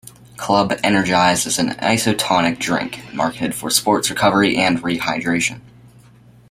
Club 0.35 0.71
Energise 0.83 1.45
is 1.45 1.59
an 1.59 1.73
Isotonic 1.75 2.57
drink, 2.57 3.13
marketed 3.13 3.53
for 3.53 3.69
sports 3.69 4.09
recovery 4.09 4.57
and 4.57 4.81
rehydration. 4.81 5.59